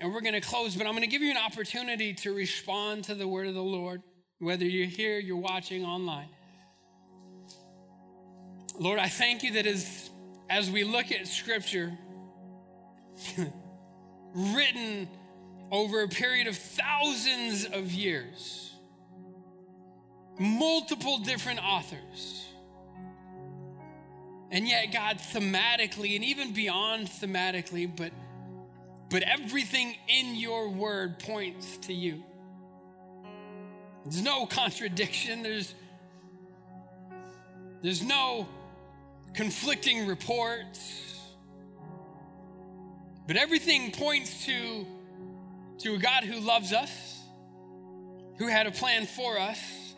[0.00, 3.04] and we're going to close, but I'm going to give you an opportunity to respond
[3.04, 4.02] to the word of the Lord
[4.42, 6.28] whether you're here, you're watching online.
[8.76, 10.10] Lord, I thank you that as,
[10.50, 11.96] as we look at scripture
[14.34, 15.08] written
[15.70, 18.72] over a period of thousands of years,
[20.38, 22.46] multiple different authors,
[24.52, 28.12] and yet, God, thematically and even beyond thematically, but,
[29.08, 32.22] but everything in your word points to you.
[34.04, 35.42] There's no contradiction.
[35.42, 35.74] There's,
[37.80, 38.46] there's no
[39.32, 41.11] conflicting reports.
[43.26, 44.86] But everything points to,
[45.78, 47.20] to a God who loves us,
[48.38, 49.94] who had a plan for us.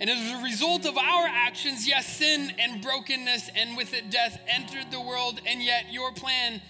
[0.00, 4.38] And as a result of our actions, yes, sin and brokenness and with it death
[4.48, 6.60] entered the world, and yet your plan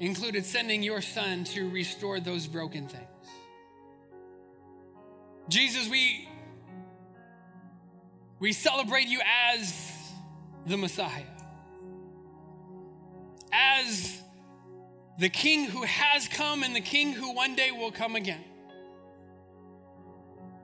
[0.00, 3.04] included sending your son to restore those broken things.
[5.48, 6.28] Jesus, we,
[8.40, 9.92] we celebrate you as
[10.66, 11.22] the Messiah,
[13.56, 14.20] as
[15.18, 18.44] the King who has come and the King who one day will come again.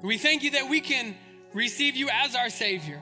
[0.03, 1.17] We thank you that we can
[1.55, 3.01] receive you as our Savior.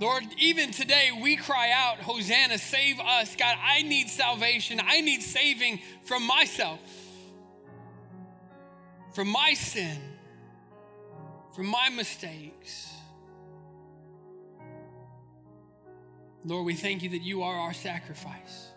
[0.00, 3.34] Lord, even today we cry out, Hosanna, save us.
[3.34, 4.80] God, I need salvation.
[4.84, 6.78] I need saving from myself
[9.18, 9.98] from my sin,
[11.52, 12.88] from my mistakes.
[16.48, 18.68] Lord, we thank you that you are our sacrifice.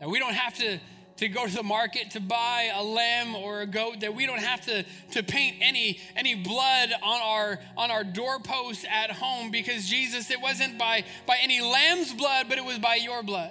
[0.00, 0.78] That we don't have to,
[1.16, 4.40] to go to the market to buy a lamb or a goat, that we don't
[4.40, 9.86] have to, to paint any, any blood on our, on our doorposts at home because
[9.86, 13.50] Jesus, it wasn't by, by any lamb's blood, but it was by your blood.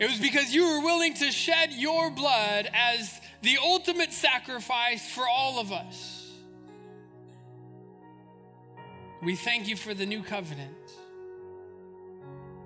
[0.00, 5.28] It was because you were willing to shed your blood as the ultimate sacrifice for
[5.28, 6.15] all of us.
[9.26, 10.70] We thank you for the new covenant,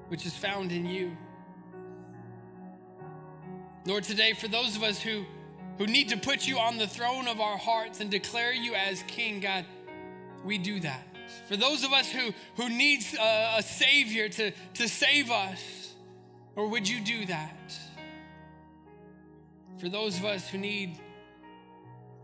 [0.08, 1.16] which is found in you.
[3.86, 5.24] Lord, today, for those of us who,
[5.78, 9.02] who need to put you on the throne of our hearts and declare you as
[9.04, 9.64] King, God,
[10.44, 11.02] we do that.
[11.48, 15.94] For those of us who, who needs a, a Savior to, to save us,
[16.56, 17.72] or would you do that?
[19.78, 21.00] For those of us who need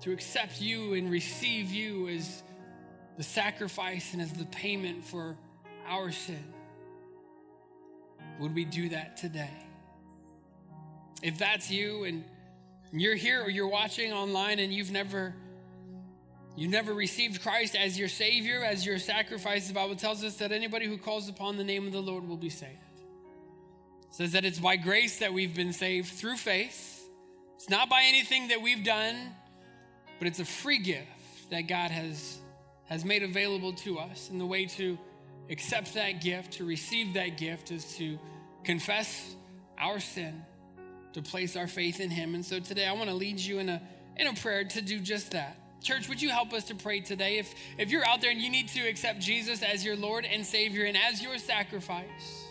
[0.03, 2.43] to accept you and receive you as
[3.17, 5.37] the sacrifice and as the payment for
[5.87, 6.53] our sin,
[8.41, 9.51] would we do that today?
[11.23, 12.25] If that's you and
[12.93, 15.35] you're here or you're watching online and you've never
[16.57, 20.53] you've never received Christ as your savior, as your sacrifice, the Bible tells us that
[20.53, 22.81] anybody who calls upon the name of the Lord will be saved
[24.17, 27.07] says that it's by grace that we've been saved through faith.
[27.57, 29.15] It's not by anything that we've done,
[30.19, 32.39] but it's a free gift that God has,
[32.87, 34.31] has made available to us.
[34.31, 34.99] And the way to
[35.51, 38.19] accept that gift, to receive that gift, is to
[38.65, 39.35] confess
[39.79, 40.45] our sin,
[41.13, 42.35] to place our faith in Him.
[42.35, 43.83] And so today I want to lead you in a,
[44.17, 45.57] in a prayer to do just that.
[45.83, 47.39] Church, would you help us to pray today?
[47.39, 50.45] If, if you're out there and you need to accept Jesus as your Lord and
[50.45, 52.45] Savior and as your sacrifice,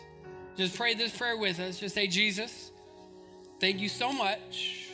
[0.55, 1.79] just pray this prayer with us.
[1.79, 2.71] Just say, Jesus,
[3.59, 4.87] thank you so much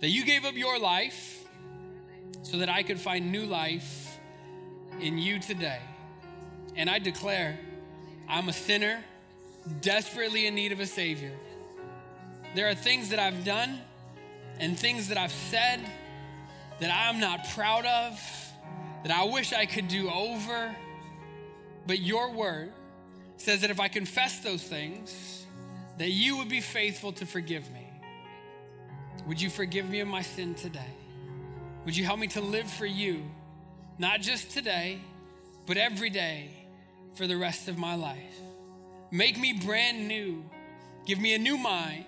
[0.00, 1.44] that you gave up your life
[2.42, 4.01] so that I could find new life
[5.02, 5.80] in you today.
[6.76, 7.58] And I declare
[8.28, 9.02] I'm a sinner
[9.80, 11.32] desperately in need of a Savior.
[12.54, 13.80] There are things that I've done
[14.58, 15.80] and things that I've said
[16.80, 18.20] that I'm not proud of,
[19.04, 20.74] that I wish I could do over.
[21.86, 22.72] But your word
[23.36, 25.46] says that if I confess those things,
[25.98, 27.88] that you would be faithful to forgive me.
[29.26, 30.80] Would you forgive me of my sin today?
[31.84, 33.22] Would you help me to live for you,
[33.98, 35.00] not just today,
[35.66, 36.50] but every day
[37.14, 38.40] for the rest of my life?
[39.10, 40.44] Make me brand new.
[41.04, 42.06] Give me a new mind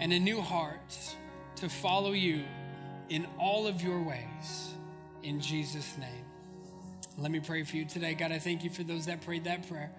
[0.00, 0.96] and a new heart
[1.56, 2.42] to follow you
[3.08, 4.74] in all of your ways.
[5.22, 6.24] In Jesus' name.
[7.18, 8.14] Let me pray for you today.
[8.14, 9.90] God, I thank you for those that prayed that prayer.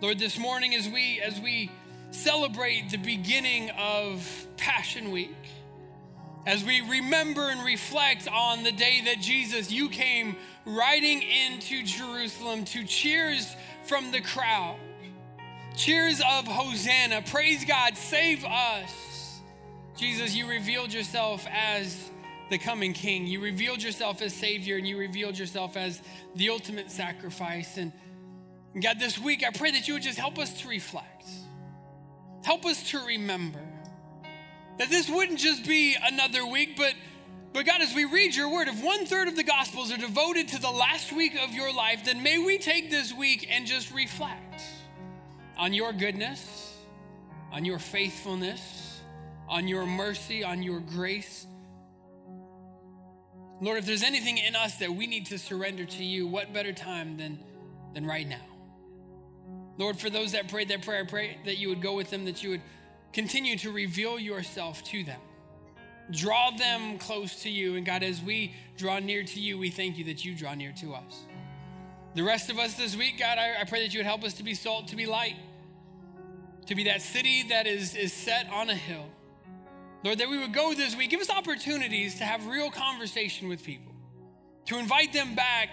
[0.00, 1.70] Lord, this morning as we as we
[2.10, 5.36] celebrate the beginning of Passion Week,
[6.44, 12.64] as we remember and reflect on the day that Jesus, you came riding into Jerusalem
[12.66, 14.76] to cheers from the crowd,
[15.76, 19.40] cheers of Hosanna, praise God, save us.
[19.96, 22.10] Jesus, you revealed yourself as
[22.50, 23.26] the coming king.
[23.26, 26.02] You revealed yourself as Savior and you revealed yourself as
[26.34, 27.76] the ultimate sacrifice.
[27.76, 27.92] And
[28.80, 31.28] God, this week, I pray that you would just help us to reflect,
[32.42, 33.60] help us to remember
[34.78, 36.94] that this wouldn't just be another week, but
[37.52, 40.48] but God, as we read your word, if one third of the gospels are devoted
[40.48, 43.92] to the last week of your life, then may we take this week and just
[43.92, 44.62] reflect
[45.58, 46.74] on your goodness,
[47.52, 49.00] on your faithfulness,
[49.48, 51.46] on your mercy, on your grace.
[53.60, 56.72] Lord, if there's anything in us that we need to surrender to you, what better
[56.72, 57.38] time than,
[57.92, 58.40] than right now?
[59.76, 62.24] Lord, for those that prayed that prayer, I pray that you would go with them,
[62.24, 62.62] that you would
[63.12, 65.20] continue to reveal yourself to them.
[66.10, 67.76] Draw them close to you.
[67.76, 70.72] And God, as we draw near to you, we thank you that you draw near
[70.80, 71.24] to us.
[72.14, 74.34] The rest of us this week, God, I, I pray that you would help us
[74.34, 75.36] to be salt, to be light,
[76.66, 79.06] to be that city that is, is set on a hill.
[80.04, 83.64] Lord, that we would go this week, give us opportunities to have real conversation with
[83.64, 83.92] people,
[84.66, 85.70] to invite them back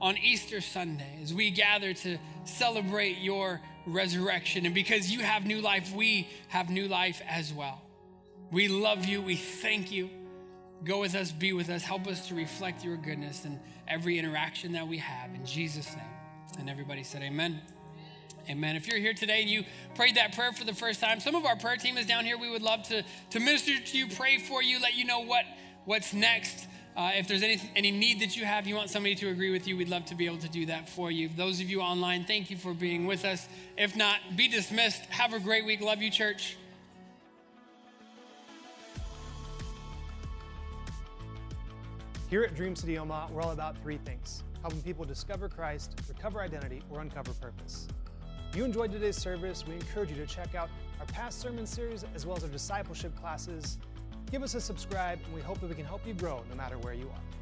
[0.00, 4.66] on Easter Sunday as we gather to celebrate your resurrection.
[4.66, 7.82] And because you have new life, we have new life as well.
[8.50, 9.20] We love you.
[9.20, 10.10] We thank you.
[10.84, 13.58] Go with us, be with us, help us to reflect your goodness in
[13.88, 15.34] every interaction that we have.
[15.34, 16.04] In Jesus' name.
[16.58, 17.60] And everybody said, Amen.
[18.48, 18.76] Amen.
[18.76, 19.64] If you're here today and you
[19.94, 22.38] prayed that prayer for the first time, some of our prayer team is down here.
[22.38, 25.44] We would love to, to minister to you, pray for you, let you know what,
[25.84, 26.66] what's next.
[26.98, 29.68] Uh, if there's any, any need that you have, you want somebody to agree with
[29.68, 31.28] you, we'd love to be able to do that for you.
[31.28, 33.46] Those of you online, thank you for being with us.
[33.76, 35.02] If not, be dismissed.
[35.04, 35.80] Have a great week.
[35.80, 36.56] Love you, church.
[42.28, 46.40] Here at Dream City Omaha, we're all about three things helping people discover Christ, recover
[46.40, 47.86] identity, or uncover purpose.
[48.50, 50.68] If you enjoyed today's service, we encourage you to check out
[50.98, 53.78] our past sermon series as well as our discipleship classes.
[54.30, 56.76] Give us a subscribe, and we hope that we can help you grow no matter
[56.78, 57.37] where you are.